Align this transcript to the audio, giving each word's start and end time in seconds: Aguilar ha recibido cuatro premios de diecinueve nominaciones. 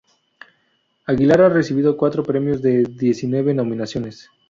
Aguilar 1.05 1.41
ha 1.41 1.49
recibido 1.49 1.95
cuatro 1.95 2.23
premios 2.23 2.63
de 2.63 2.83
diecinueve 2.85 3.53
nominaciones. 3.53 4.31